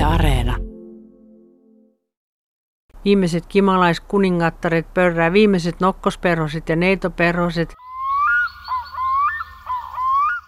[0.00, 0.56] Yle Areena.
[3.04, 7.74] Viimeiset kimalaiskuningattaret pörrää, viimeiset nokkosperhoset ja neitoperhoset.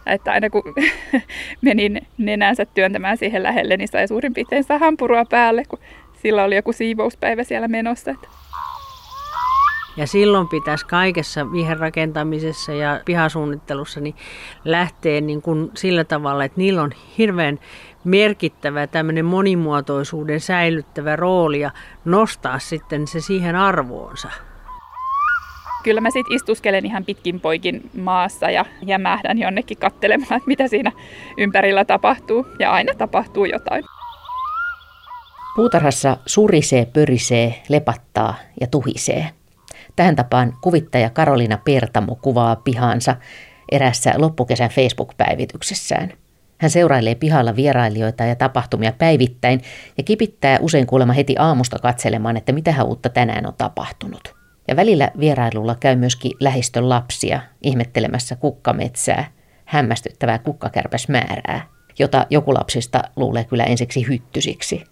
[0.06, 0.62] Että aina kun
[1.62, 5.78] menin nenänsä työntämään siihen lähelle, niin sai suurin piirtein sahanpurua päälle, kun
[6.22, 8.14] sillä oli joku siivouspäivä siellä menossa.
[9.96, 14.14] Ja silloin pitäisi kaikessa viherrakentamisessa ja pihasuunnittelussa niin
[14.64, 17.58] lähteä niin kuin sillä tavalla, että niillä on hirveän
[18.04, 21.70] merkittävä tämmöinen monimuotoisuuden säilyttävä rooli ja
[22.04, 24.28] nostaa sitten se siihen arvoonsa.
[25.84, 30.92] Kyllä mä sitten istuskelen ihan pitkin poikin maassa ja jämähdän jonnekin katselemaan, että mitä siinä
[31.38, 32.46] ympärillä tapahtuu.
[32.58, 33.84] Ja aina tapahtuu jotain.
[35.56, 39.30] Puutarhassa surisee, pörisee, lepattaa ja tuhisee.
[39.96, 43.16] Tähän tapaan kuvittaja Karolina Pertamo kuvaa pihansa
[43.72, 46.12] erässä loppukesän Facebook-päivityksessään.
[46.62, 49.60] Hän seurailee pihalla vierailijoita ja tapahtumia päivittäin
[49.96, 54.34] ja kipittää usein kuulemma heti aamusta katselemaan, että mitä uutta tänään on tapahtunut.
[54.68, 59.24] Ja välillä vierailulla käy myöskin lähistön lapsia ihmettelemässä kukkametsää,
[59.64, 61.66] hämmästyttävää kukkakärpäsmäärää,
[61.98, 64.84] jota joku lapsista luulee kyllä ensiksi hyttysiksi.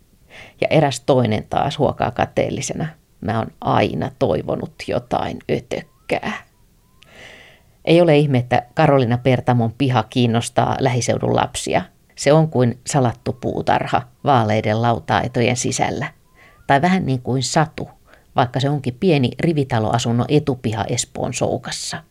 [0.60, 2.86] Ja eräs toinen taas huokaa kateellisena.
[3.20, 6.49] Mä oon aina toivonut jotain ötökkää.
[7.84, 11.82] Ei ole ihme, että Karolina Pertamon piha kiinnostaa lähiseudun lapsia.
[12.16, 16.06] Se on kuin salattu puutarha vaaleiden lautaetojen sisällä.
[16.66, 17.88] Tai vähän niin kuin satu,
[18.36, 22.02] vaikka se onkin pieni rivitaloasunnon etupiha Espoon soukassa.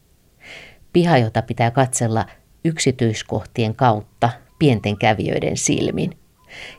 [0.94, 2.26] Piha, jota pitää katsella
[2.66, 6.18] yksityiskohtien kautta pienten kävijöiden silmin.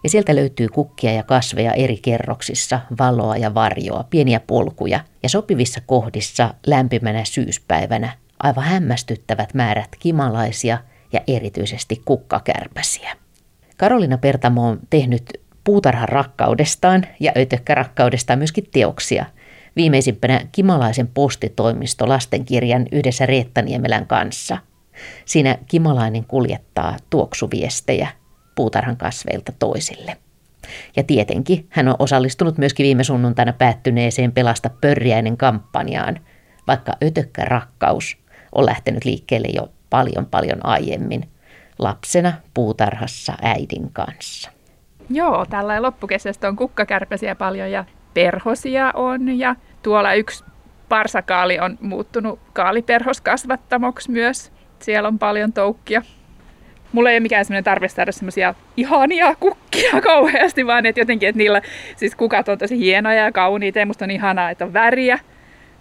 [0.02, 5.80] Ja sieltä löytyy kukkia ja kasveja eri kerroksissa, valoa ja varjoa, pieniä polkuja ja sopivissa
[5.86, 10.78] kohdissa lämpimänä syyspäivänä aivan hämmästyttävät määrät kimalaisia
[11.12, 13.16] ja erityisesti kukkakärpäsiä.
[13.76, 19.26] Karolina Pertamo on tehnyt puutarhan rakkaudestaan ja ötökkärakkaudestaan myöskin teoksia.
[19.76, 24.58] Viimeisimpänä Kimalaisen postitoimisto lastenkirjan yhdessä Reetta Niemelän kanssa.
[25.24, 28.08] Siinä Kimalainen kuljettaa tuoksuviestejä
[28.54, 30.16] puutarhan kasveilta toisille.
[30.96, 36.20] Ja tietenkin hän on osallistunut myöskin viime sunnuntaina päättyneeseen Pelasta pörriäinen kampanjaan,
[36.66, 38.16] vaikka ötökkä rakkaus
[38.52, 41.28] on lähtenyt liikkeelle jo paljon paljon aiemmin
[41.78, 44.50] lapsena puutarhassa äidin kanssa.
[45.10, 47.84] Joo, tällä loppukesästä on kukkakärpäsiä paljon ja
[48.14, 50.44] perhosia on ja tuolla yksi
[50.88, 54.52] parsakaali on muuttunut kaaliperhoskasvattamoksi myös.
[54.78, 56.02] Siellä on paljon toukkia.
[56.92, 61.38] Mulla ei ole mikään semmoinen tarve saada semmoisia ihania kukkia kauheasti, vaan että jotenkin, että
[61.38, 61.62] niillä
[61.96, 65.18] siis kukat on tosi hienoja ja kauniita ja musta on ihanaa, että on väriä.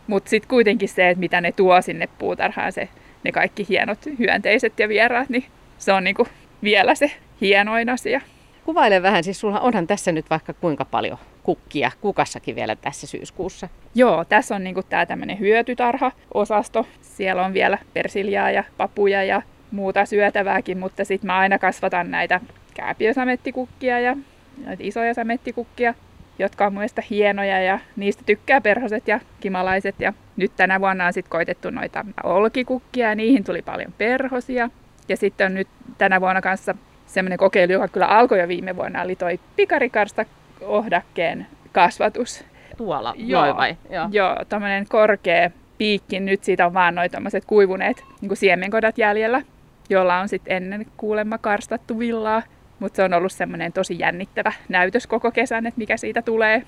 [0.09, 2.89] Mutta sitten kuitenkin se, että mitä ne tuo sinne puutarhaan, se,
[3.23, 5.45] ne kaikki hienot hyönteiset ja vieraat, niin
[5.77, 6.27] se on niinku
[6.63, 7.11] vielä se
[7.41, 8.21] hienoin asia.
[8.65, 13.69] Kuvaile vähän, siis sulla onhan tässä nyt vaikka kuinka paljon kukkia kukassakin vielä tässä syyskuussa.
[13.95, 16.87] Joo, tässä on niinku tämä tämmöinen hyötytarha-osasto.
[17.01, 22.41] Siellä on vielä persiljaa ja papuja ja muuta syötävääkin, mutta sitten mä aina kasvatan näitä
[22.73, 24.17] kääpiösamettikukkia ja
[24.65, 25.93] näitä isoja samettikukkia,
[26.39, 29.95] jotka on mielestäni hienoja ja niistä tykkää perhoset ja kimalaiset.
[29.99, 34.69] Ja nyt tänä vuonna on sitten koitettu noita olkikukkia ja niihin tuli paljon perhosia.
[35.09, 35.67] Ja sitten on nyt
[35.97, 40.25] tänä vuonna kanssa semmoinen kokeilu, joka kyllä alkoi jo viime vuonna, oli toi pikarikarsta
[40.61, 42.43] ohdakkeen kasvatus.
[42.77, 43.77] Tuolla, joo, vai?
[43.89, 46.19] Joo, joo tämmöinen korkea piikki.
[46.19, 47.09] Nyt siitä on vaan noin
[47.47, 49.41] kuivuneet niin siemenkodat jäljellä,
[49.89, 52.43] jolla on sitten ennen kuulemma karstattu villaa.
[52.79, 56.63] Mutta se on ollut semmoinen tosi jännittävä näytös koko kesän, että mikä siitä tulee.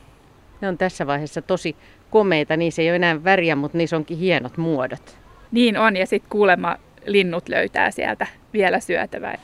[0.61, 1.75] Ne on tässä vaiheessa tosi
[2.09, 5.17] komeita, niissä ei ole enää väriä, mutta niissä onkin hienot muodot.
[5.51, 9.37] Niin on, ja sitten kuulemma linnut löytää sieltä vielä syötävää.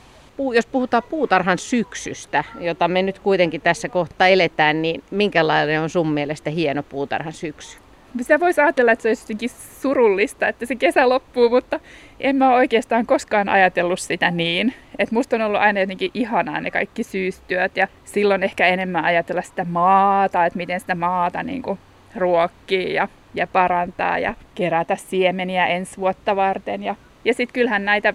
[0.54, 6.10] Jos puhutaan puutarhan syksystä, jota me nyt kuitenkin tässä kohtaa eletään, niin minkälainen on sun
[6.10, 7.78] mielestä hieno puutarhan syksy?
[8.20, 11.80] Sitä voisi ajatella, että se olisi jotenkin surullista, että se kesä loppuu, mutta
[12.20, 14.74] en mä oikeastaan koskaan ajatellut sitä niin.
[14.98, 19.42] Et musta on ollut aina jotenkin ihanaa ne kaikki syystyöt ja silloin ehkä enemmän ajatella
[19.42, 21.78] sitä maata, että miten sitä maata niin kuin
[22.16, 26.82] ruokkii ja, ja parantaa ja kerätä siemeniä ensi vuotta varten.
[26.82, 26.94] Ja,
[27.24, 28.14] ja sitten kyllähän näitä,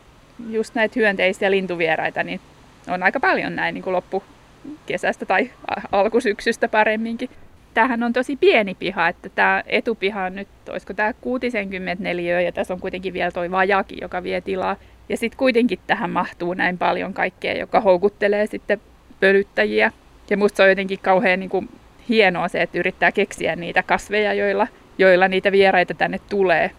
[0.49, 2.39] just näitä hyönteisiä lintuvieraita, niin
[2.87, 5.49] on aika paljon näin niin kuin loppukesästä tai
[5.91, 7.29] alkusyksystä paremminkin
[7.73, 12.73] tämähän on tosi pieni piha, että tämä etupiha on nyt, olisiko tämä 64 ja tässä
[12.73, 14.75] on kuitenkin vielä toi vajaki, joka vie tilaa.
[15.09, 18.81] Ja sitten kuitenkin tähän mahtuu näin paljon kaikkea, joka houkuttelee sitten
[19.19, 19.91] pölyttäjiä.
[20.29, 21.69] Ja musta se on jotenkin kauhean niin kuin
[22.09, 24.67] hienoa se, että yrittää keksiä niitä kasveja, joilla,
[24.97, 26.71] joilla niitä vieraita tänne tulee.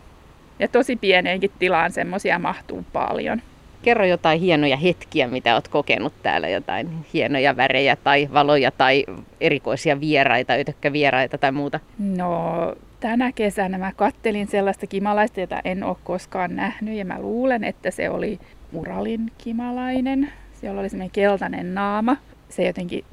[0.58, 3.43] Ja tosi pieneenkin tilaan semmoisia mahtuu paljon.
[3.84, 9.04] Kerro jotain hienoja hetkiä, mitä olet kokenut täällä, jotain hienoja värejä tai valoja tai
[9.40, 10.52] erikoisia vieraita,
[10.92, 11.81] vieraita tai muuta.
[11.98, 17.64] No, tänä kesänä mä kattelin sellaista kimalaista, jota en ole koskaan nähnyt ja mä luulen,
[17.64, 18.38] että se oli
[18.72, 20.32] Uralin kimalainen.
[20.52, 22.16] Siellä oli semmoinen keltainen naama.
[22.48, 23.04] Se jotenkin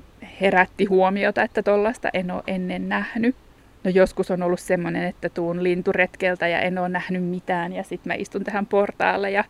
[0.42, 3.36] herätti huomiota, että tollasta en ole ennen nähnyt.
[3.84, 8.10] No joskus on ollut semmoinen, että tuun linturetkeltä ja en ole nähnyt mitään ja sitten
[8.10, 9.44] mä istun tähän portaalle ja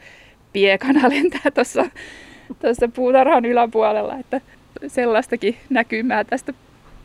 [0.54, 1.86] piekana lentää tuossa
[2.62, 4.42] tuossa puutarhan yläpuolella, että
[4.88, 6.54] sellaistakin näkymää tästä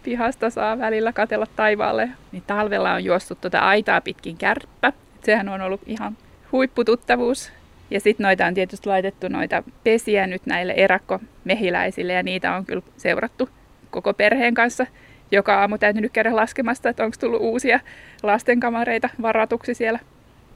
[0.03, 2.11] pihasta saa välillä katella taivaalle.
[2.33, 4.93] Niin talvella on juossut tuota aitaa pitkin kärppä.
[5.25, 6.17] Sehän on ollut ihan
[6.53, 7.53] huippututtavuus.
[7.91, 12.83] Ja sitten noita on tietysti laitettu noita pesiä nyt näille erakkomehiläisille ja niitä on kyllä
[12.97, 13.49] seurattu
[13.91, 14.87] koko perheen kanssa.
[15.31, 17.81] Joka aamu täytynyt käydä laskemasta, että onko tullut uusia
[18.23, 19.99] lastenkamareita varatuksi siellä.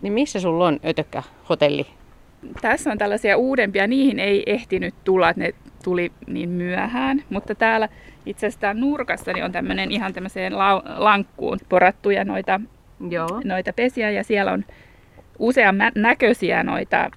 [0.03, 1.87] Niin missä sulla on ötökkä hotelli?
[2.61, 5.55] Tässä on tällaisia uudempia, niihin ei ehtinyt tulla, että ne
[5.85, 7.89] tuli niin myöhään, mutta täällä
[8.27, 12.61] itse asiassa nurkassa niin on tämmöinen ihan tämmöiseen la- lankkuun porattuja noita,
[13.11, 13.41] Joo.
[13.45, 14.65] noita pesiä ja siellä on
[15.39, 17.11] usean näköisiä noita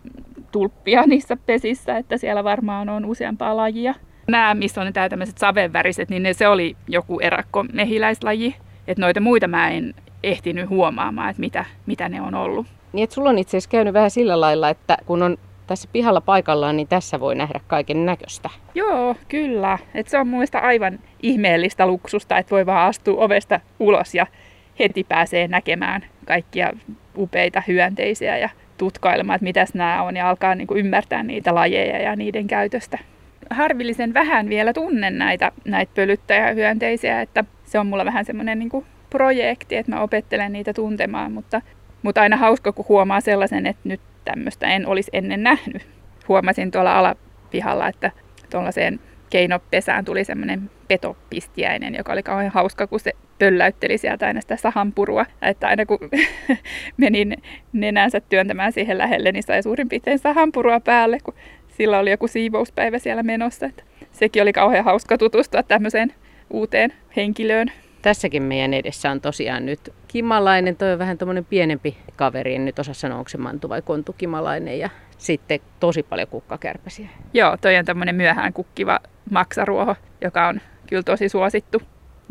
[0.51, 3.93] tulppia niissä pesissä, että siellä varmaan on useampaa lajia.
[4.27, 8.55] Nämä, missä on nämä tämmöiset savenväriset, niin ne, se oli joku erakko mehiläislaji.
[8.87, 9.93] Että noita muita mä en
[10.23, 12.67] ehtinyt huomaamaan, että mitä, mitä ne on ollut.
[12.93, 15.37] Niin, että sulla on itse asiassa käynyt vähän sillä lailla, että kun on
[15.67, 18.49] tässä pihalla paikallaan, niin tässä voi nähdä kaiken näköistä.
[18.75, 19.77] Joo, kyllä.
[19.95, 24.27] Et se on mun mielestä aivan ihmeellistä luksusta, että voi vaan astua ovesta ulos ja
[24.79, 26.73] heti pääsee näkemään kaikkia
[27.17, 32.01] upeita hyönteisiä ja tutkailemaan, että mitäs nämä on ja alkaa niin kuin ymmärtää niitä lajeja
[32.01, 32.99] ja niiden käytöstä.
[33.49, 38.85] Harvillisen vähän vielä tunnen näitä, näitä pölyttäjähyönteisiä, että se on mulla vähän semmoinen niin kuin
[39.09, 41.61] projekti, että mä opettelen niitä tuntemaan, mutta,
[42.03, 45.87] mutta aina hauska, kun huomaa sellaisen, että nyt tämmöistä en olisi ennen nähnyt.
[46.27, 48.11] Huomasin tuolla alapihalla, että
[48.49, 54.55] tuollaiseen keinopesään tuli semmoinen petopistiäinen, joka oli kauhean hauska, kun se pölläytteli sieltä aina sitä
[54.57, 55.25] sahanpurua.
[55.41, 55.99] Että aina kun
[56.97, 57.37] menin
[57.73, 61.33] nenänsä työntämään siihen lähelle, niin sai suurin piirtein sahanpurua päälle, kun
[61.67, 63.65] sillä oli joku siivouspäivä siellä menossa.
[63.65, 66.13] Että sekin oli kauhean hauska tutustua tämmöiseen
[66.49, 67.71] uuteen henkilöön.
[68.03, 72.79] Tässäkin meidän edessä on tosiaan nyt kimalainen, toi on vähän tuommoinen pienempi kaveri, en nyt
[72.79, 77.09] osaa sanoa, onko se mantu vai kontukimalainen ja sitten tosi paljon kukkakärpäsiä.
[77.33, 78.99] Joo, toi on tämmöinen myöhään kukkiva
[79.31, 81.81] maksaruoho, joka on kyllä tosi suosittu.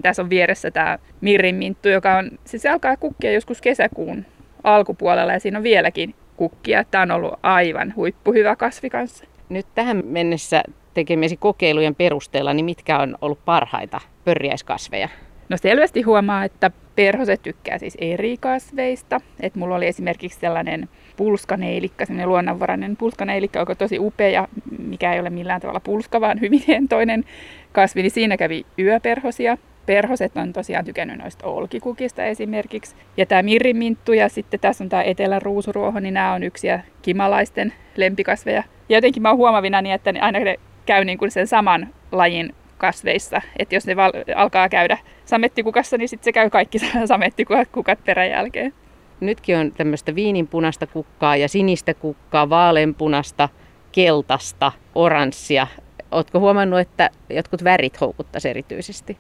[0.02, 4.26] Tässä on vieressä tämä mirrinminttu, joka on, siis se alkaa kukkia joskus kesäkuun
[4.64, 6.84] alkupuolella ja siinä on vieläkin kukkia.
[6.84, 9.24] Tämä on ollut aivan huippuhyvä kasvi kanssa.
[9.48, 10.62] Nyt tähän mennessä
[10.94, 15.08] tekemiesi kokeilujen perusteella, niin mitkä on ollut parhaita pörjäiskasveja?
[15.48, 19.20] No selvästi huomaa, että perhoset tykkää siis eri kasveista.
[19.40, 24.48] Et mulla oli esimerkiksi sellainen pulskaneilikka, sellainen luonnonvarainen pulskaneilikka, joka on tosi upea,
[24.78, 27.24] mikä ei ole millään tavalla pulska, vaan hyvin toinen
[27.72, 29.58] kasvi, niin siinä kävi yöperhosia.
[29.86, 32.96] Perhoset on tosiaan tykännyt noista olkikukista esimerkiksi.
[33.16, 37.72] Ja tämä mirriminttu ja sitten tässä on tämä etelän ruusuruoho, niin nämä on yksiä kimalaisten
[37.96, 38.62] lempikasveja.
[38.88, 40.56] Ja jotenkin mä oon huomavina niin, että aina ne
[40.86, 43.42] käy niin kuin sen saman lajin kasveissa.
[43.58, 48.74] Että jos ne val- alkaa käydä samettikukassa, niin sitten se käy kaikki samettikukat peräjälkeen.
[49.20, 53.48] Nytkin on tämmöistä viininpunaista kukkaa ja sinistä kukkaa, vaaleanpunasta,
[53.92, 55.66] keltaista, oranssia.
[56.10, 59.18] Oletko huomannut, että jotkut värit houkuttaisi erityisesti?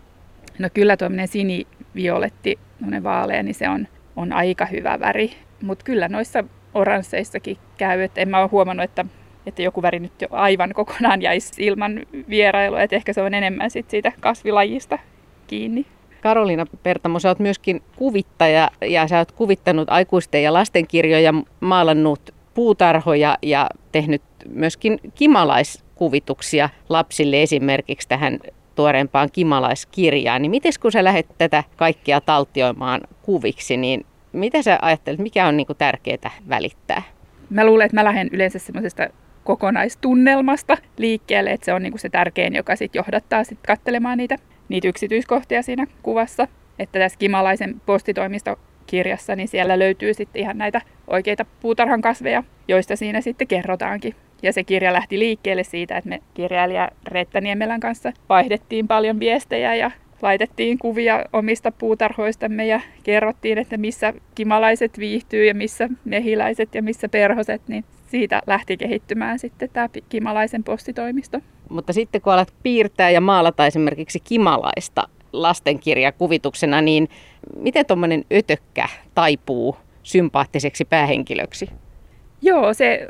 [0.58, 2.58] No kyllä tuommoinen sinivioletti,
[3.02, 5.32] vaalea, niin se on, on aika hyvä väri.
[5.62, 9.04] Mutta kyllä noissa oransseissakin käy, että en mä ole huomannut, että
[9.46, 13.70] että joku väri nyt jo aivan kokonaan jäisi ilman vierailua, että ehkä se on enemmän
[13.70, 14.98] sit siitä kasvilajista
[15.46, 15.86] kiinni.
[16.20, 23.38] Karoliina Pertamo, sä oot myöskin kuvittaja ja sä oot kuvittanut aikuisten ja lastenkirjoja, maalannut puutarhoja
[23.42, 28.38] ja tehnyt myöskin kimalaiskuvituksia lapsille esimerkiksi tähän
[28.74, 30.42] tuoreempaan kimalaiskirjaan.
[30.42, 35.56] Niin miten kun sä lähdet tätä kaikkia taltioimaan kuviksi, niin mitä sä ajattelet, mikä on
[35.56, 37.02] niin tärkeää välittää?
[37.50, 39.08] Mä luulen, että mä lähden yleensä semmoisesta
[39.44, 44.36] kokonaistunnelmasta liikkeelle, että se on niin kuin se tärkein, joka sitten johdattaa sit katselemaan niitä,
[44.68, 46.48] niitä yksityiskohtia siinä kuvassa.
[46.78, 53.20] Että tässä Kimalaisen postitoimistokirjassa, niin siellä löytyy sitten ihan näitä oikeita puutarhan kasveja, joista siinä
[53.20, 54.14] sitten kerrotaankin.
[54.42, 59.74] Ja se kirja lähti liikkeelle siitä, että me kirjailija Reetta Niemelän kanssa vaihdettiin paljon viestejä
[59.74, 59.90] ja
[60.22, 67.08] laitettiin kuvia omista puutarhoistamme ja kerrottiin, että missä kimalaiset viihtyy ja missä mehiläiset ja missä
[67.08, 71.40] perhoset, niin siitä lähti kehittymään sitten tämä Kimalaisen postitoimisto.
[71.68, 77.08] Mutta sitten kun alat piirtää ja maalata esimerkiksi Kimalaista lastenkirjakuvituksena, niin
[77.56, 81.70] miten tuommoinen ötökkä taipuu sympaattiseksi päähenkilöksi?
[82.42, 83.08] Joo, se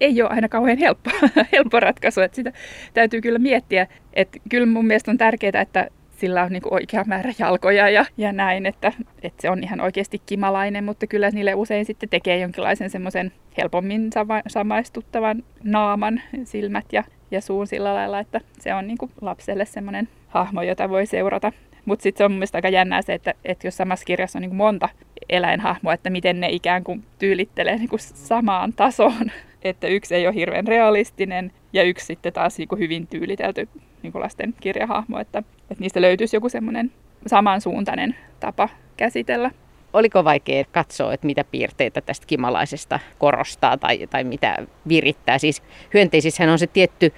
[0.00, 1.10] ei ole aina kauhean helppo,
[1.52, 2.20] helppo ratkaisu.
[2.20, 2.52] Että sitä
[2.94, 3.86] täytyy kyllä miettiä.
[4.12, 5.88] Että kyllä mun mielestä on tärkeää, että
[6.20, 9.80] sillä on niin kuin oikea määrä jalkoja ja, ja näin, että, että se on ihan
[9.80, 16.86] oikeasti kimalainen, mutta kyllä niille usein sitten tekee jonkinlaisen semmoisen helpommin sama, samaistuttavan naaman, silmät
[16.92, 21.06] ja, ja suun sillä lailla, että se on niin kuin lapselle semmoinen hahmo, jota voi
[21.06, 21.52] seurata.
[21.84, 24.40] Mutta sitten se on mun mielestä aika jännää se, että, että jos samassa kirjassa on
[24.40, 24.88] niin kuin monta
[25.28, 29.30] eläinhahmoa, että miten ne ikään kuin tyylittelee niin kuin samaan tasoon.
[29.62, 33.68] Että yksi ei ole hirveän realistinen ja yksi sitten taas niin kuin hyvin tyylitelty
[34.02, 36.92] niin kuin lasten kirjahahmo, että, että niistä löytyisi joku semmoinen
[37.26, 39.50] samansuuntainen tapa käsitellä.
[39.92, 44.56] Oliko vaikea katsoa, että mitä piirteitä tästä kimalaisesta korostaa tai, tai mitä
[44.88, 45.38] virittää?
[45.38, 45.62] Siis
[45.94, 47.12] hyönteisissähän on se tietty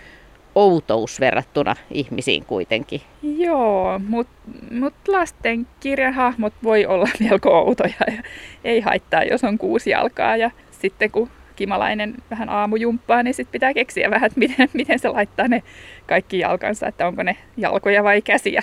[0.54, 3.00] outous verrattuna ihmisiin kuitenkin.
[3.22, 4.32] Joo, mutta
[4.70, 8.22] mut lasten kirjahahmot voi olla melko outoja ja
[8.64, 10.36] ei haittaa, jos on kuusi jalkaa.
[10.36, 15.08] Ja sitten kun kimalainen vähän aamujumppaa, niin sitten pitää keksiä vähän, että miten, miten se
[15.08, 15.62] laittaa ne
[16.06, 18.62] kaikki jalkansa, että onko ne jalkoja vai käsiä.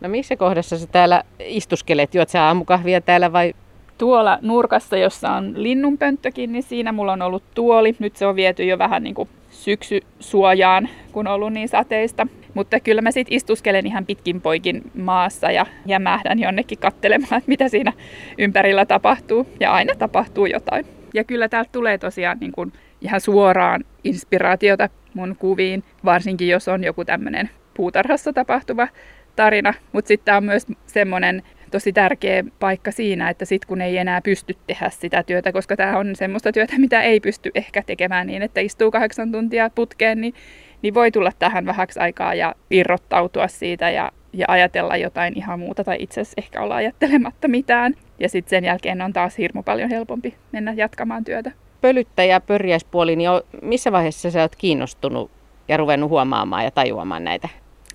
[0.00, 2.14] No missä kohdassa sä täällä istuskelet?
[2.14, 3.54] Juot sä aamukahvia täällä vai
[3.98, 7.96] tuolla nurkassa, jossa on linnunpönttökin, niin siinä mulla on ollut tuoli.
[7.98, 12.26] Nyt se on viety jo vähän niin kuin syksysuojaan, kun on ollut niin sateista.
[12.54, 17.68] Mutta kyllä mä sitten istuskelen ihan pitkin poikin maassa ja jämähdän jonnekin kattelemaan, että mitä
[17.68, 17.92] siinä
[18.38, 19.46] ympärillä tapahtuu.
[19.60, 20.95] Ja aina tapahtuu jotain.
[21.16, 26.84] Ja kyllä täältä tulee tosiaan niin kuin ihan suoraan inspiraatiota mun kuviin, varsinkin jos on
[26.84, 28.88] joku tämmöinen puutarhassa tapahtuva
[29.36, 29.74] tarina.
[29.92, 34.20] Mutta sitten tämä on myös semmoinen tosi tärkeä paikka siinä, että sit kun ei enää
[34.20, 38.42] pysty tehdä sitä työtä, koska tämä on semmoista työtä, mitä ei pysty ehkä tekemään niin,
[38.42, 40.34] että istuu kahdeksan tuntia putkeen, niin,
[40.82, 45.84] niin voi tulla tähän vähäksi aikaa ja irrottautua siitä ja, ja ajatella jotain ihan muuta
[45.84, 47.94] tai itse asiassa ehkä olla ajattelematta mitään.
[48.18, 51.52] Ja sitten sen jälkeen on taas hirmu paljon helpompi mennä jatkamaan työtä.
[51.80, 53.30] Pölyttäjä, pörjäispuoli, niin
[53.62, 55.30] missä vaiheessa sä oot kiinnostunut
[55.68, 57.48] ja ruvennut huomaamaan ja tajuamaan näitä?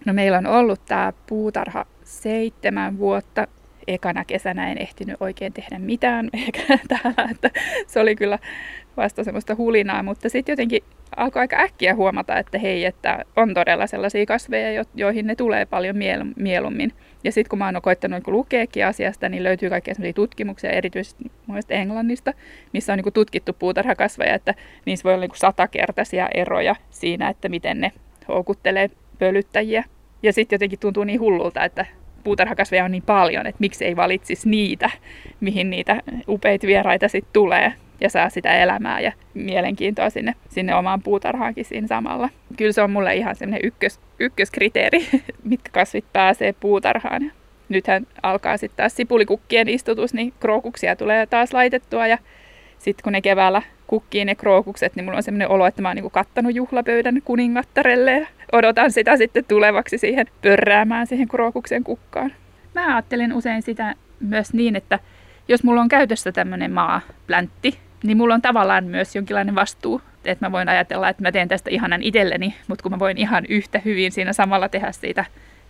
[0.05, 3.47] No meillä on ollut tämä puutarha seitsemän vuotta
[3.87, 6.29] ekana kesänä en ehtinyt oikein tehdä mitään
[6.89, 7.49] täällä, että
[7.87, 8.39] se oli kyllä
[8.97, 10.83] vasta semmoista hulinaa, mutta sitten jotenkin
[11.15, 15.95] alkoi aika äkkiä huomata, että hei, että on todella sellaisia kasveja, joihin ne tulee paljon
[16.35, 16.93] mieluummin.
[17.23, 21.73] Ja sitten kun mä oon koittanut lukeekin asiasta, niin löytyy kaikkia sellaisia tutkimuksia, erityisesti muista
[21.73, 22.33] Englannista,
[22.73, 24.53] missä on niin tutkittu puutarhakasveja, että
[24.85, 27.91] niissä voi olla niin satakertaisia eroja siinä, että miten ne
[28.27, 29.83] houkuttelee pölyttäjiä.
[30.23, 31.85] Ja sitten jotenkin tuntuu niin hullulta, että
[32.23, 34.89] puutarhakasveja on niin paljon, että miksi ei valitsisi niitä,
[35.39, 41.01] mihin niitä upeita vieraita sitten tulee ja saa sitä elämää ja mielenkiintoa sinne, sinne omaan
[41.01, 42.29] puutarhaankin siinä samalla.
[42.57, 45.07] Kyllä se on mulle ihan semmoinen ykkös, ykköskriteeri,
[45.43, 47.31] mitkä kasvit pääsee puutarhaan.
[47.69, 52.17] Nythän alkaa sitten taas sipulikukkien istutus, niin krookuksia tulee taas laitettua ja
[52.79, 55.95] sitten kun ne keväällä kukkii ne krookukset, niin mulla on sellainen olo, että mä oon
[55.95, 62.33] niinku kattanut juhlapöydän kuningattarelle ja odotan sitä sitten tulevaksi siihen pörräämään siihen krookuksen kukkaan.
[62.75, 64.99] Mä ajattelen usein sitä myös niin, että
[65.47, 70.01] jos mulla on käytössä tämmöinen maapläntti, niin mulla on tavallaan myös jonkinlainen vastuu.
[70.25, 73.45] Että mä voin ajatella, että mä teen tästä ihanan itselleni, mutta kun mä voin ihan
[73.49, 75.25] yhtä hyvin siinä samalla tehdä siitä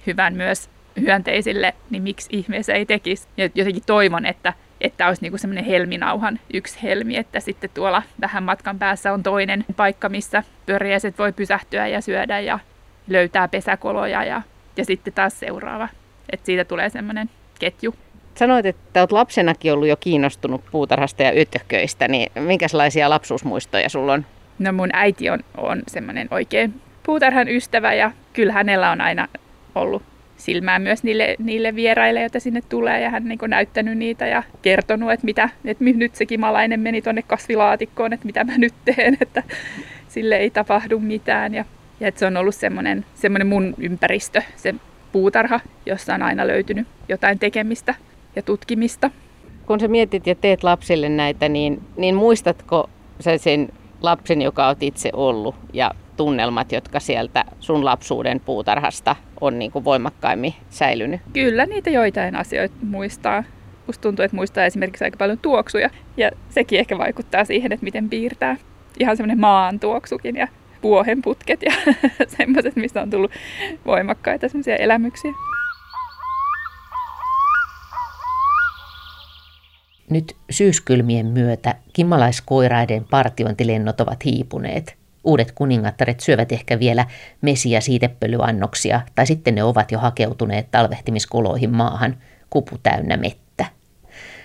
[0.08, 0.70] hyvän myös
[1.02, 3.28] hyönteisille, niin miksi ihmeessä ei tekisi?
[3.38, 8.44] Ja jotenkin toivon, että että olisi niinku semmoinen helminauhan yksi helmi, että sitten tuolla vähän
[8.44, 12.60] matkan päässä on toinen paikka, missä pörjäiset voi pysähtyä ja syödä ja
[13.08, 14.42] löytää pesäkoloja ja,
[14.78, 15.90] ja sitten taas seuraava.
[16.32, 17.96] Että siitä tulee semmoinen ketju.
[18.36, 24.26] Sanoit, että olet lapsenakin ollut jo kiinnostunut puutarhasta ja ytököistä, niin minkälaisia lapsuusmuistoja sulla on?
[24.60, 26.74] No mun äiti on, on semmoinen oikein
[27.04, 29.28] puutarhan ystävä ja kyllä hänellä on aina
[29.76, 30.04] ollut
[30.38, 33.02] silmää myös niille, niille vieraille, joita sinne tulee.
[33.02, 37.22] Ja hän niin näyttänyt niitä ja kertonut, että, mitä, että nyt se kimalainen meni tuonne
[37.22, 39.44] kasvilaatikkoon, että mitä mä nyt teen, että
[40.08, 41.54] sille ei tapahdu mitään.
[41.54, 41.66] Ja,
[42.00, 44.76] ja että se on ollut semmoinen, semmoinen mun ympäristö, se
[45.12, 47.96] puutarha, jossa on aina löytynyt jotain tekemistä
[48.36, 49.12] ja tutkimista.
[49.66, 53.70] Kun sä mietit ja teet lapsille näitä, niin, niin muistatko sä sen
[54.02, 59.86] lapsen, joka olet itse ollut ja tunnelmat, jotka sieltä sun lapsuuden puutarhasta on niin kuin
[59.86, 61.22] voimakkaimmin säilynyt?
[61.34, 63.44] Kyllä niitä joitain asioita muistaa.
[63.88, 68.10] Musta tuntuu, että muistaa esimerkiksi aika paljon tuoksuja ja sekin ehkä vaikuttaa siihen, että miten
[68.10, 68.58] piirtää.
[69.00, 70.48] Ihan semmoinen maan tuoksukin ja
[70.84, 71.72] vuohenputket ja
[72.38, 73.32] semmoiset, mistä on tullut
[73.86, 75.32] voimakkaita semmoisia elämyksiä.
[80.12, 84.96] Nyt syyskylmien myötä kimmalaiskoiraiden partiointilennot ovat hiipuneet.
[85.24, 87.06] Uudet kuningattaret syövät ehkä vielä
[87.42, 92.18] mesiä siitepölyannoksia, tai sitten ne ovat jo hakeutuneet talvehtimiskoloihin maahan,
[92.50, 93.66] kupu täynnä mettä.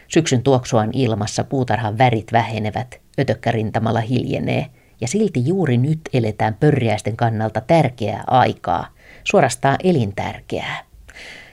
[0.08, 4.66] Syksyn tuoksuaan ilmassa puutarhan värit vähenevät, ötökkärintamalla hiljenee,
[5.00, 8.88] Ja silti juuri nyt eletään pörriäisten kannalta tärkeää aikaa,
[9.24, 10.84] suorastaan elintärkeää.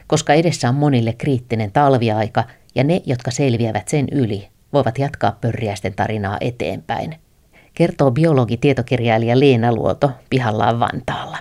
[0.07, 2.43] Koska edessä on monille kriittinen talviaika
[2.75, 7.15] ja ne, jotka selviävät sen yli, voivat jatkaa pörriäisten tarinaa eteenpäin.
[7.73, 11.37] Kertoo biologi-tietokirjailija Leena Luoto pihallaan Vantaalla.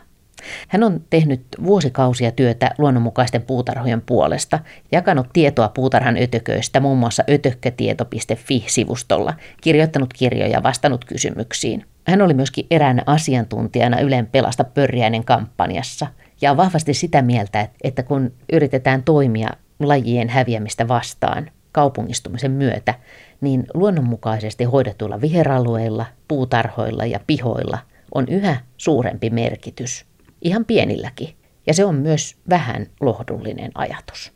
[0.69, 4.59] Hän on tehnyt vuosikausia työtä luonnonmukaisten puutarhojen puolesta,
[4.93, 11.85] jakanut tietoa puutarhan ötököistä muun muassa ötökkätieto.fi-sivustolla, kirjoittanut kirjoja, vastannut kysymyksiin.
[12.07, 16.07] Hän oli myöskin eräänä asiantuntijana Ylen Pelasta pörjäinen kampanjassa
[16.41, 19.49] ja on vahvasti sitä mieltä, että kun yritetään toimia
[19.89, 22.95] lajien häviämistä vastaan kaupungistumisen myötä,
[23.41, 27.79] niin luonnonmukaisesti hoidetuilla viheralueilla, puutarhoilla ja pihoilla
[28.15, 30.07] on yhä suurempi merkitys
[30.43, 31.37] ihan pienilläkin.
[31.67, 34.33] Ja se on myös vähän lohdullinen ajatus.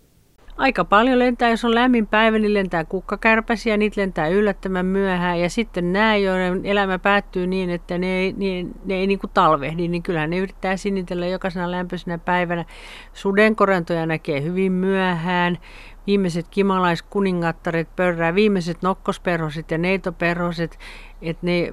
[0.57, 5.41] Aika paljon lentää, jos on lämmin päivä, niin lentää kukkakärpäsiä, niitä lentää yllättävän myöhään.
[5.41, 9.31] Ja sitten nämä, joiden elämä päättyy niin, että ne ei, ne, ne ei niin kuin
[9.35, 12.65] talvehdi, niin kyllähän ne yrittää sinitellä jokaisena lämpöisenä päivänä.
[13.13, 15.59] Sudenkorentoja näkee hyvin myöhään
[16.07, 20.79] viimeiset kimalaiskuningattaret pörrää, viimeiset nokkosperhoset ja neitoperhoset,
[21.23, 21.73] että ne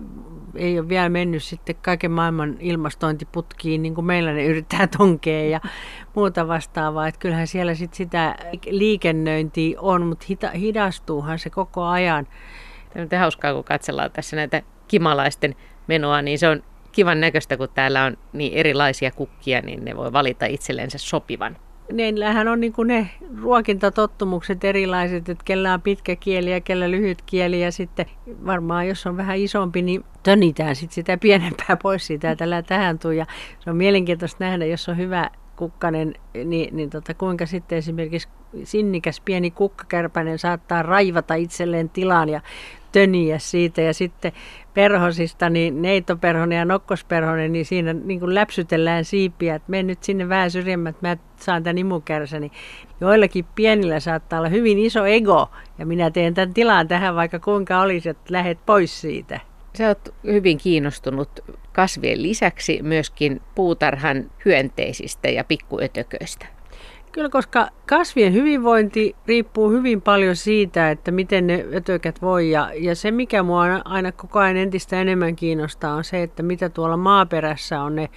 [0.55, 5.61] ei ole vielä mennyt sitten kaiken maailman ilmastointiputkiin, niin kuin meillä ne yrittää tonkea ja
[6.15, 7.07] muuta vastaavaa.
[7.07, 8.35] Että kyllähän siellä sitten sitä
[8.69, 12.27] liikennöintiä on, mutta hita, hidastuuhan se koko ajan.
[12.93, 15.55] Tämä on hauskaa, kun katsellaan tässä näitä kimalaisten
[15.87, 20.13] menoa, niin se on kivan näköistä, kun täällä on niin erilaisia kukkia, niin ne voi
[20.13, 21.57] valita itsellensä sopivan
[21.91, 23.09] neillähän on niin ne
[23.41, 28.05] ruokintatottumukset erilaiset, että kellä on pitkä kieli ja kellä lyhyt kieli ja sitten
[28.45, 32.99] varmaan jos on vähän isompi, niin tönitään sitten sitä pienempää pois siitä ja tällä tähän
[32.99, 33.11] tuu.
[33.11, 33.25] Ja
[33.59, 38.27] se on mielenkiintoista nähdä, jos on hyvä kukkanen, niin, niin tota, kuinka sitten esimerkiksi
[38.63, 42.41] sinnikäs pieni kukkakärpäinen saattaa raivata itselleen tilan ja
[42.91, 43.81] töniä siitä.
[43.81, 44.31] Ja sitten
[44.73, 50.29] perhosista, niin neitoperhonen ja nokkosperhonen, niin siinä niin kuin läpsytellään siipiä, että mene nyt sinne
[50.29, 52.51] vähän syrjemmät, mä saan tämän imukärsäni.
[53.01, 57.81] Joillakin pienillä saattaa olla hyvin iso ego, ja minä teen tämän tilan tähän vaikka kuinka
[57.81, 59.39] olisi, että lähet pois siitä.
[59.77, 61.29] Sä oot hyvin kiinnostunut
[61.71, 66.45] kasvien lisäksi myöskin puutarhan hyönteisistä ja pikkuötököistä.
[67.13, 72.49] Kyllä, koska kasvien hyvinvointi riippuu hyvin paljon siitä, että miten ne ötökät voi.
[72.49, 76.69] Ja, ja se, mikä mua aina koko ajan entistä enemmän kiinnostaa, on se, että mitä
[76.69, 78.09] tuolla maaperässä on ne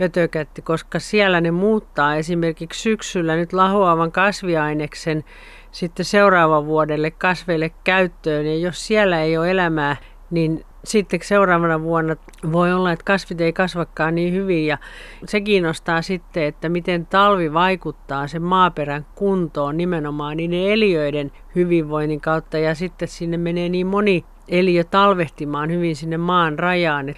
[0.00, 5.24] ötökät, koska siellä ne muuttaa esimerkiksi syksyllä nyt lahoavan kasviaineksen
[5.70, 8.46] sitten seuraavan vuodelle kasveille käyttöön.
[8.46, 9.96] Ja jos siellä ei ole elämää,
[10.30, 12.16] niin sitten seuraavana vuonna
[12.52, 14.78] voi olla, että kasvit ei kasvakaan niin hyvin ja
[15.26, 22.58] se kiinnostaa sitten, että miten talvi vaikuttaa sen maaperän kuntoon nimenomaan niiden eliöiden hyvinvoinnin kautta
[22.58, 27.14] ja sitten sinne menee niin moni eliö talvehtimaan hyvin sinne maan rajaan.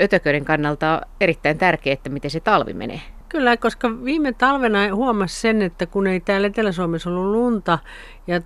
[0.00, 3.00] Ötököiden kannalta on erittäin tärkeää, että miten se talvi menee.
[3.34, 7.78] Kyllä, koska viime talvena huomasi sen, että kun ei täällä Etelä-Suomessa ollut lunta
[8.26, 8.40] ja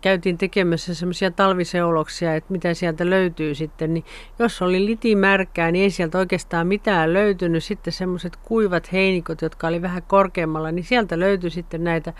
[0.00, 4.04] käytiin tekemässä semmoisia talviseuloksia, että mitä sieltä löytyy sitten, niin
[4.38, 7.64] jos oli litimärkää, niin ei sieltä oikeastaan mitään löytynyt.
[7.64, 12.12] Sitten semmoiset kuivat heinikot, jotka oli vähän korkeammalla, niin sieltä löytyi sitten näitä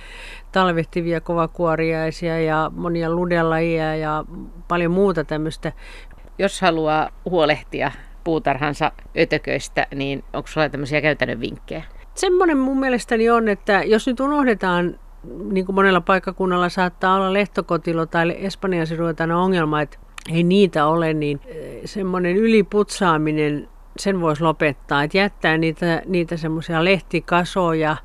[0.52, 4.24] talvehtivia kovakuoriaisia ja monia ludelajia ja
[4.68, 5.72] paljon muuta tämmöistä.
[6.38, 7.92] Jos haluaa huolehtia
[8.24, 11.84] puutarhansa ötököistä, niin onko sulla tämmöisiä käytännön vinkkejä?
[12.14, 14.98] Semmoinen mun mielestäni on, että jos nyt unohdetaan,
[15.50, 19.98] niin kuin monella paikkakunnalla saattaa olla lehtokotilo tai Espanjassa ruvetaan ongelma, että
[20.32, 26.84] ei niitä ole, niin eh, semmoinen yliputsaaminen, sen voisi lopettaa, että jättää niitä, niitä semmoisia
[26.84, 27.96] lehtikasoja,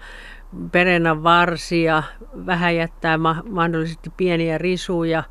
[0.72, 2.04] perenan varsia,
[2.46, 5.24] vähän jättää ma- mahdollisesti pieniä risuja,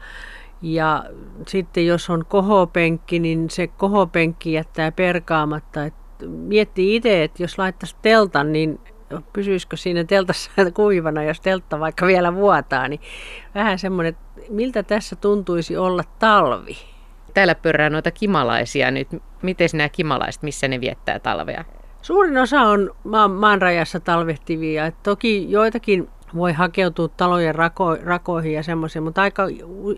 [0.62, 1.04] ja
[1.46, 5.84] sitten jos on kohopenkki, niin se kohopenkki jättää perkaamatta.
[5.84, 5.94] Et
[6.26, 8.80] miettii itse, että jos laittaisi teltan, niin
[9.32, 13.00] pysyisikö siinä teltassa kuivana, jos teltta vaikka vielä vuotaa, niin
[13.54, 16.76] vähän semmoinen, että miltä tässä tuntuisi olla talvi.
[17.34, 19.08] Täällä pörrää noita kimalaisia nyt.
[19.42, 21.64] Miten nämä kimalaiset, missä ne viettää talvea?
[22.02, 24.92] Suurin osa on maan, maanrajassa talvehtivia.
[25.02, 29.42] toki joitakin voi hakeutua talojen rako, rakoihin ja semmoisia, mutta aika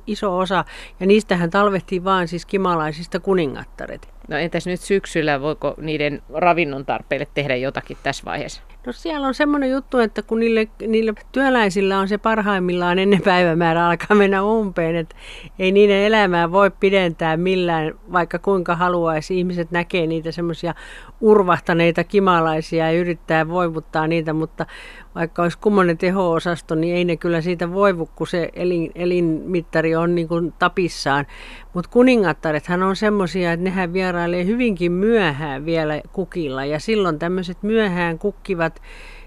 [0.06, 0.64] iso osa,
[1.00, 4.08] ja niistähän talvehtii vaan siis kimalaisista kuningattaret.
[4.30, 8.62] No entäs nyt syksyllä, voiko niiden ravinnon tarpeille tehdä jotakin tässä vaiheessa?
[8.86, 13.86] No siellä on semmoinen juttu, että kun niille, niille työläisillä on se parhaimmillaan ennen päivämäärä
[13.86, 15.16] alkaa mennä umpeen, että
[15.58, 19.38] ei niiden elämää voi pidentää millään, vaikka kuinka haluaisi.
[19.38, 20.74] Ihmiset näkee niitä semmoisia
[21.20, 24.66] urvahtaneita kimalaisia ja yrittää voivuttaa niitä, mutta
[25.14, 30.14] vaikka olisi kummonen teho-osasto, niin ei ne kyllä siitä voivu, kun se elin, elinmittari on
[30.14, 31.26] niin kuin tapissaan.
[31.74, 37.62] Mutta kuningattarethan on semmoisia, että nehän vie vierailee hyvinkin myöhään vielä kukilla ja silloin tämmöiset
[37.62, 38.82] myöhään kukkivat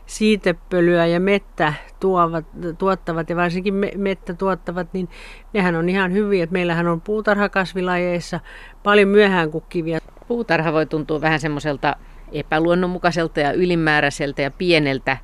[0.06, 2.45] siitepölyä ja mettä tuovat,
[2.77, 5.10] tuottavat ja varsinkin mettä tuottavat, niin
[5.53, 6.47] nehän on ihan hyviä.
[6.51, 8.39] Meillähän on puutarhakasvilajeissa
[8.84, 9.99] paljon myöhään kukkivia.
[10.27, 11.95] Puutarha voi tuntua vähän semmoiselta
[12.32, 15.17] epäluonnonmukaiselta ja ylimääräiseltä ja pieneltä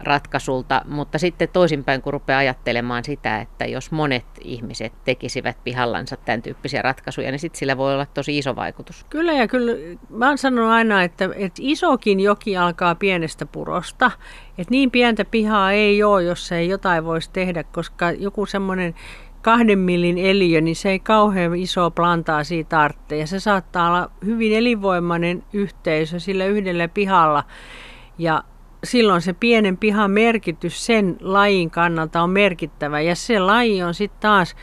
[0.00, 6.42] ratkaisulta, mutta sitten toisinpäin, kun rupeaa ajattelemaan sitä, että jos monet ihmiset tekisivät pihallansa tämän
[6.42, 9.06] tyyppisiä ratkaisuja, niin sitten sillä voi olla tosi iso vaikutus.
[9.10, 9.72] Kyllä ja kyllä.
[10.10, 14.10] Mä oon sanonut aina, että, että isokin joki alkaa pienestä purosta.
[14.58, 18.94] Että niin pientä pihaa ei ole, jos ei jotain voisi tehdä, koska joku semmoinen
[19.42, 23.16] kahden millin eliö, niin se ei kauhean iso plantaa siitä tarvitse.
[23.16, 27.44] Ja se saattaa olla hyvin elinvoimainen yhteisö sillä yhdellä pihalla.
[28.18, 28.44] Ja
[28.84, 33.00] silloin se pienen pihan merkitys sen lajin kannalta on merkittävä.
[33.00, 34.56] Ja se laji on sitten taas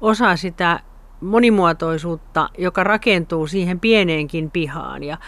[0.00, 0.80] osa sitä
[1.20, 5.02] monimuotoisuutta, joka rakentuu siihen pieneenkin pihaan.
[5.02, 5.18] Ja,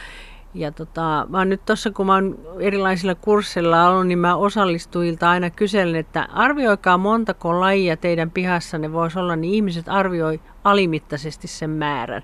[0.55, 5.50] ja tota, mä nyt tuossa, kun mä oon erilaisilla kursseilla ollut, niin mä osallistujilta aina
[5.50, 12.22] kyselen, että arvioikaa montako lajia teidän pihassanne voisi olla, niin ihmiset arvioi alimittaisesti sen määrän.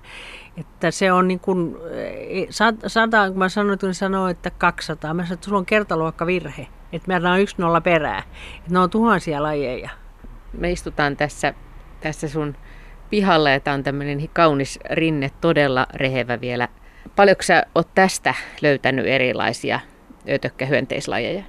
[0.57, 2.45] Että se on niin kuin, e,
[2.87, 5.13] sata, kun mä sanoin, niin sanoo, että 200.
[5.13, 6.67] Mä sanoin, että sulla on kertaluokka virhe.
[6.93, 8.23] Että meillä on yksi nolla perää.
[8.57, 9.89] Että ne on tuhansia lajeja.
[10.53, 11.53] Me istutaan tässä,
[12.01, 12.55] tässä sun
[13.09, 16.67] pihalla ja tämä on tämmöinen kaunis rinne, todella rehevä vielä.
[17.15, 19.79] Paljonko sä oot tästä löytänyt erilaisia
[20.29, 21.43] ötökkähyönteislajeja?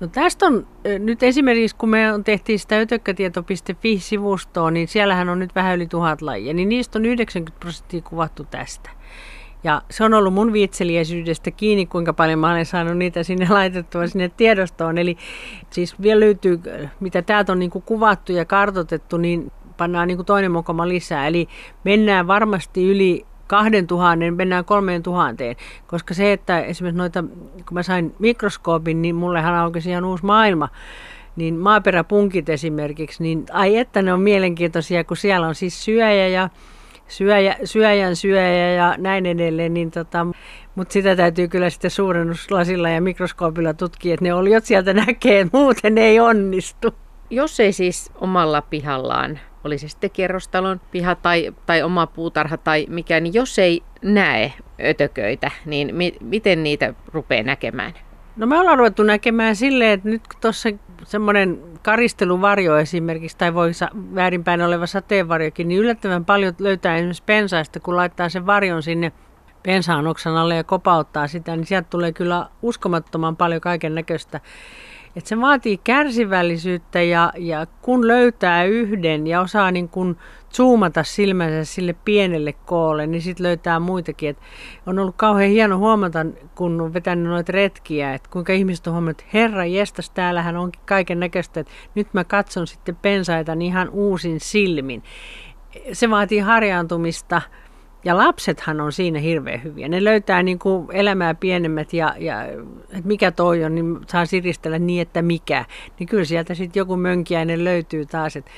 [0.00, 0.66] No tästä on
[0.98, 6.54] nyt esimerkiksi, kun me tehtiin sitä ötökkätieto.fi-sivustoa, niin siellähän on nyt vähän yli tuhat lajia,
[6.54, 8.90] niin niistä on 90 prosenttia kuvattu tästä.
[9.64, 14.06] Ja se on ollut mun viitseliäisyydestä kiinni, kuinka paljon mä olen saanut niitä sinne laitettua
[14.06, 14.98] sinne tiedostoon.
[14.98, 15.16] Eli
[15.70, 16.60] siis vielä löytyy,
[17.00, 21.26] mitä täältä on niin kuvattu ja kartotettu, niin pannaan niin toinen mokoma lisää.
[21.26, 21.48] Eli
[21.84, 25.56] mennään varmasti yli kahden tuhannen, mennään kolmeen tuhanteen.
[25.86, 27.24] Koska se, että esimerkiksi noita,
[27.68, 30.68] kun mä sain mikroskoopin, niin mullehan aukesi ihan uusi maailma.
[31.36, 36.48] Niin maaperäpunkit esimerkiksi, niin ai että ne on mielenkiintoisia, kun siellä on siis syöjä ja
[37.08, 39.74] syöjä, syöjän syöjä ja näin edelleen.
[39.74, 40.26] Niin tota,
[40.74, 45.98] mutta sitä täytyy kyllä sitten suurennuslasilla ja mikroskoopilla tutkia, että ne oliot sieltä näkee, muuten
[45.98, 46.94] ei onnistu.
[47.30, 52.86] Jos ei siis omalla pihallaan oli se sitten kerrostalon piha tai, tai oma puutarha tai
[52.88, 54.52] mikä, niin jos ei näe
[54.84, 57.92] ötököitä, niin mi- miten niitä rupeaa näkemään?
[58.36, 60.68] No me ollaan ruvettu näkemään silleen, että nyt tuossa
[61.04, 63.70] semmoinen karisteluvarjo esimerkiksi, tai voi
[64.14, 69.12] väärinpäin oleva sateenvarjokin, niin yllättävän paljon löytää esimerkiksi pensaista, kun laittaa sen varjon sinne
[69.62, 74.40] pensaan oksan alle ja kopauttaa sitä, niin sieltä tulee kyllä uskomattoman paljon kaiken näköistä.
[75.16, 80.16] Et se vaatii kärsivällisyyttä ja, ja kun löytää yhden ja osaa niin kun
[80.54, 84.28] zoomata silmänsä sille pienelle koolle, niin sitten löytää muitakin.
[84.28, 84.38] Et
[84.86, 89.20] on ollut kauhean hieno huomata, kun on vetänyt noita retkiä, että kuinka ihmiset on huomannut,
[89.20, 94.40] että herra jestas, täällähän onkin kaiken näköistä, että nyt mä katson sitten pensaita ihan uusin
[94.40, 95.02] silmin.
[95.92, 97.42] Se vaatii harjaantumista
[98.04, 99.88] ja lapsethan on siinä hirveän hyviä.
[99.88, 104.78] Ne löytää niin kuin elämää pienemmät ja, ja että mikä toi on, niin saa siristellä
[104.78, 105.64] niin, että mikä.
[105.98, 108.36] Niin kyllä sieltä sitten joku mönkiäinen löytyy taas.
[108.36, 108.50] Että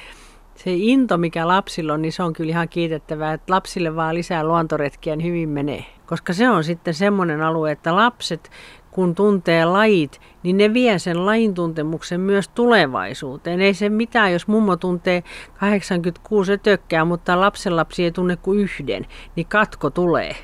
[0.55, 4.45] se into, mikä lapsilla on, niin se on kyllä ihan kiitettävää, että lapsille vaan lisää
[4.45, 5.85] luontoretkiä, niin hyvin menee.
[6.07, 8.51] Koska se on sitten semmoinen alue, että lapset,
[8.95, 13.61] kun tuntee lajit, niin ne vie sen lajin tuntemuksen myös tulevaisuuteen.
[13.61, 15.23] Ei se mitään, jos mummo tuntee
[15.61, 20.37] 86 tökkää, mutta lapsenlapsi ei tunne kuin yhden, niin katko tulee.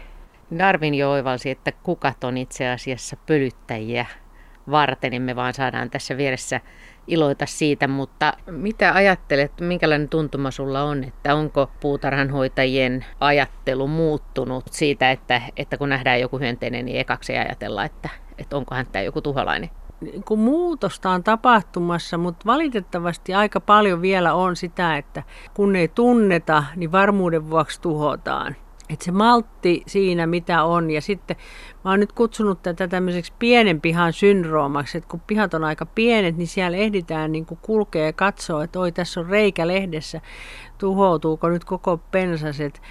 [0.58, 4.06] Darwin jo oivalsi, että kukat on itse asiassa pölyttäjiä
[4.70, 6.60] varten, niin me vaan saadaan tässä vieressä
[7.06, 15.10] iloita siitä, mutta mitä ajattelet, minkälainen tuntuma sulla on, että onko puutarhanhoitajien ajattelu muuttunut siitä,
[15.10, 18.08] että, että kun nähdään joku hyönteinen, niin ekaksi ajatella, että,
[18.40, 19.70] että onkohan tämä joku tuholainen?
[20.24, 25.22] Kun muutosta on tapahtumassa, mutta valitettavasti aika paljon vielä on sitä, että
[25.54, 28.56] kun ei tunneta, niin varmuuden vuoksi tuhotaan.
[28.90, 30.90] Että se maltti siinä, mitä on.
[30.90, 31.36] Ja sitten
[31.84, 36.36] mä oon nyt kutsunut tätä tämmöiseksi pienen pihan syndroomaksi, että kun pihat on aika pienet,
[36.36, 40.20] niin siellä ehditään niin kulkea ja katsoa, että oi tässä on reikä lehdessä,
[40.78, 42.82] tuhoutuuko nyt koko pensaset.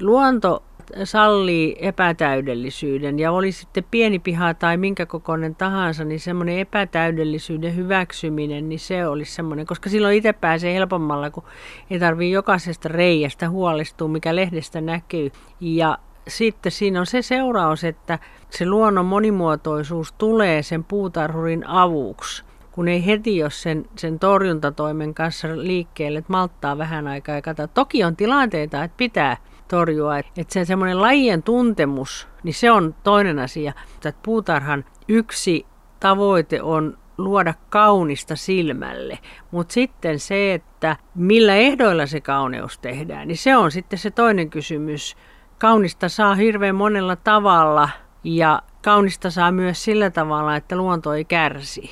[0.00, 0.62] Luonto
[1.04, 8.68] sallii epätäydellisyyden ja oli sitten pieni piha tai minkä kokoinen tahansa, niin semmoinen epätäydellisyyden hyväksyminen,
[8.68, 11.44] niin se olisi semmoinen, koska silloin itse pääsee helpommalla, kun
[11.90, 15.30] ei tarvitse jokaisesta reiästä huolestua, mikä lehdestä näkyy.
[15.60, 18.18] Ja sitten siinä on se seuraus, että
[18.50, 22.44] se luonnon monimuotoisuus tulee sen puutarhurin avuksi
[22.76, 27.66] kun ei heti jos sen, sen torjuntatoimen kanssa liikkeelle, että malttaa vähän aikaa ja katsoa.
[27.66, 29.36] Toki on tilanteita, että pitää
[29.68, 30.18] torjua.
[30.18, 33.72] Että se semmoinen lajien tuntemus, niin se on toinen asia.
[33.94, 35.66] Että puutarhan yksi
[36.00, 39.18] tavoite on luoda kaunista silmälle.
[39.50, 44.50] Mutta sitten se, että millä ehdoilla se kauneus tehdään, niin se on sitten se toinen
[44.50, 45.16] kysymys.
[45.58, 47.88] Kaunista saa hirveän monella tavalla
[48.24, 51.90] ja kaunista saa myös sillä tavalla, että luonto ei kärsi.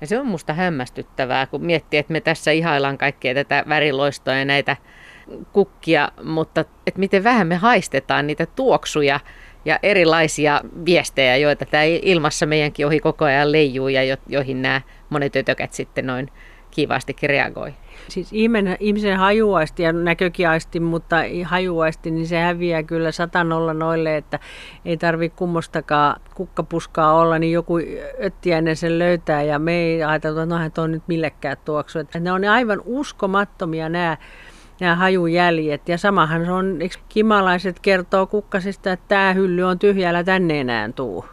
[0.00, 4.44] Ja se on musta hämmästyttävää, kun miettii, että me tässä ihaillaan kaikkea tätä väriloistoa ja
[4.44, 4.76] näitä
[5.52, 9.20] kukkia, mutta että miten vähän me haistetaan niitä tuoksuja
[9.64, 14.80] ja erilaisia viestejä, joita tämä ilmassa meidänkin ohi koko ajan leijuu ja jo, joihin nämä
[15.10, 16.30] monet ötökät sitten noin
[16.70, 17.74] kiivastikin reagoi.
[18.08, 24.38] Siis ihminen, ihmisen hajuaisti ja näkökiaisti, mutta hajuaisti, niin se häviää kyllä satanolla noille, että
[24.84, 27.74] ei tarvi kummostakaan kukkapuskaa olla, niin joku
[28.24, 31.98] öttiäinen sen löytää ja me ei ajatella, että no, on nyt millekään tuoksu.
[31.98, 34.16] Että ne on aivan uskomattomia nämä
[34.80, 35.88] nämä hajujäljet.
[35.88, 41.24] Ja samahan se on, kimalaiset kertoo kukkasista, että tämä hylly on tyhjällä, tänne enää tuu.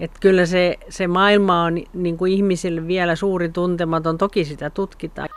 [0.00, 5.28] Että kyllä se, se maailma on niin kuin ihmisille vielä suuri tuntematon, toki sitä tutkitaan.